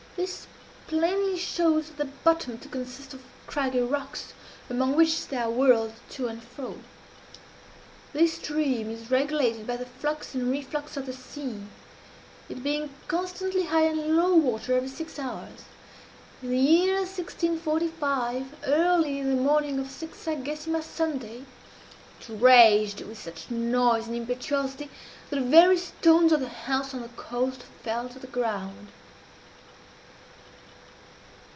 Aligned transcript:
This 0.17 0.45
plainly 0.87 1.37
shows 1.39 1.91
the 1.91 2.05
bottom 2.05 2.59
to 2.59 2.67
consist 2.69 3.13
of 3.15 3.23
craggy 3.47 3.79
rocks, 3.79 4.33
among 4.69 4.95
which 4.95 5.25
they 5.29 5.37
are 5.37 5.49
whirled 5.49 5.93
to 6.11 6.27
and 6.27 6.43
fro. 6.43 6.75
This 8.13 8.33
stream 8.33 8.91
is 8.91 9.09
regulated 9.09 9.65
by 9.65 9.77
the 9.77 9.85
flux 9.85 10.35
and 10.35 10.51
reflux 10.51 10.95
of 10.97 11.05
the 11.07 11.13
sea 11.13 11.61
it 12.49 12.61
being 12.61 12.91
constantly 13.07 13.63
high 13.63 13.85
and 13.85 14.15
low 14.15 14.35
water 14.35 14.75
every 14.75 14.89
six 14.89 15.17
hours. 15.17 15.61
In 16.43 16.51
the 16.51 16.59
year 16.59 16.97
1645, 16.97 18.57
early 18.67 19.17
in 19.17 19.35
the 19.37 19.41
morning 19.41 19.79
of 19.79 19.87
Sexagesima 19.87 20.83
Sunday, 20.83 21.45
it 22.19 22.27
raged 22.29 23.01
with 23.01 23.17
such 23.19 23.49
noise 23.49 24.05
and 24.07 24.15
impetuosity 24.17 24.89
that 25.31 25.37
the 25.37 25.41
very 25.41 25.77
stones 25.79 26.31
of 26.33 26.41
the 26.41 26.49
houses 26.49 26.93
on 26.93 27.01
the 27.01 27.07
coast 27.09 27.63
fell 27.81 28.07
to 28.09 28.19
the 28.19 28.27
ground." 28.27 28.89